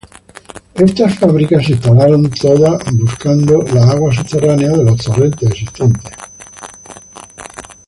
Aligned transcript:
Estas 0.73 1.19
fábricas 1.19 1.63
se 1.63 1.73
instalaron 1.73 2.27
todo 2.31 2.79
buscando 2.91 3.61
las 3.61 3.85
aguas 3.87 4.15
subterráneas 4.15 4.75
de 4.79 4.83
los 4.83 4.97
torrentes 4.97 5.47
existentes. 5.51 6.11